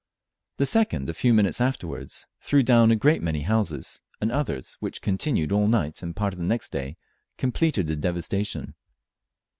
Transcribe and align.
The 0.57 0.65
second, 0.65 1.11
a 1.11 1.13
few 1.13 1.31
minutes 1.31 1.61
afterwards, 1.61 2.25
threw 2.41 2.63
down 2.63 2.89
a 2.89 2.95
great 2.95 3.21
many 3.21 3.41
houses, 3.41 4.01
and 4.19 4.31
others, 4.31 4.75
which 4.79 4.99
continued 4.99 5.51
all 5.51 5.67
night 5.67 6.01
and 6.01 6.15
part 6.15 6.33
of 6.33 6.39
the 6.39 6.45
next 6.45 6.71
day, 6.71 6.95
completed 7.37 7.85
the 7.85 7.95
devastation. 7.95 8.73